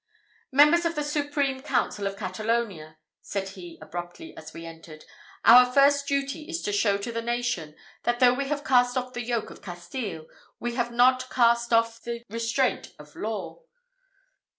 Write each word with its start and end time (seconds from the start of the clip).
"Members 0.51 0.83
of 0.83 0.95
the 0.95 1.03
Supreme 1.03 1.61
Council 1.61 2.07
of 2.07 2.17
Catalonia," 2.17 2.97
said 3.21 3.49
he 3.49 3.77
abruptly 3.83 4.35
as 4.35 4.51
we 4.51 4.65
entered, 4.65 5.05
"our 5.45 5.71
first 5.71 6.07
duty 6.07 6.49
is 6.49 6.63
to 6.63 6.73
show 6.73 6.97
to 6.97 7.11
the 7.11 7.21
nation, 7.21 7.75
that 8.01 8.19
though 8.19 8.33
we 8.33 8.47
have 8.47 8.63
cast 8.63 8.97
off 8.97 9.13
the 9.13 9.21
yoke 9.23 9.51
of 9.51 9.61
Castile, 9.61 10.25
we 10.59 10.73
have 10.73 10.91
not 10.91 11.29
cast 11.29 11.71
off 11.71 12.01
the 12.01 12.23
restraint 12.31 12.95
of 12.97 13.15
law. 13.15 13.61